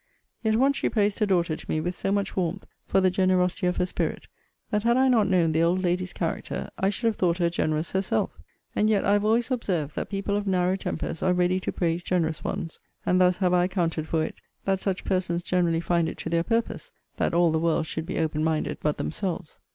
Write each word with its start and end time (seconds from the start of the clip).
Yet 0.43 0.55
once 0.55 0.77
she 0.77 0.89
praised 0.89 1.19
her 1.19 1.27
daughter 1.27 1.55
to 1.55 1.69
me 1.69 1.79
with 1.79 1.93
so 1.93 2.11
much 2.11 2.35
warmth 2.35 2.65
for 2.87 2.99
the 3.01 3.11
generosity 3.11 3.67
of 3.67 3.77
her 3.77 3.85
spirit, 3.85 4.25
that 4.71 4.81
had 4.81 4.97
I 4.97 5.07
not 5.07 5.29
known 5.29 5.51
the 5.51 5.61
old 5.61 5.83
lady's 5.83 6.11
character, 6.11 6.69
I 6.75 6.89
should 6.89 7.05
have 7.05 7.17
thought 7.17 7.37
her 7.37 7.51
generous 7.51 7.91
herself. 7.91 8.31
And 8.75 8.89
yet 8.89 9.05
I 9.05 9.13
have 9.13 9.23
always 9.23 9.51
observed, 9.51 9.95
that 9.95 10.09
people 10.09 10.35
of 10.35 10.47
narrow 10.47 10.75
tempers 10.75 11.21
are 11.21 11.33
ready 11.33 11.59
to 11.59 11.71
praise 11.71 12.01
generous 12.01 12.43
ones: 12.43 12.79
and 13.05 13.21
thus 13.21 13.37
have 13.37 13.53
I 13.53 13.65
accounted 13.65 14.07
for 14.07 14.23
it 14.23 14.33
that 14.65 14.79
such 14.79 15.05
persons 15.05 15.43
generally 15.43 15.79
find 15.81 16.09
it 16.09 16.17
to 16.17 16.29
their 16.31 16.41
purpose, 16.43 16.91
that 17.17 17.35
all 17.35 17.51
the 17.51 17.59
world 17.59 17.85
should 17.85 18.07
be 18.07 18.17
open 18.17 18.43
minded 18.43 18.79
but 18.81 18.97
themselves. 18.97 19.59